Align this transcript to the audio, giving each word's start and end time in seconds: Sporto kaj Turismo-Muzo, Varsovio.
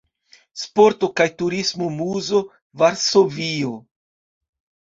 Sporto 0.61 1.09
kaj 1.19 1.27
Turismo-Muzo, 1.41 2.41
Varsovio. 2.85 3.75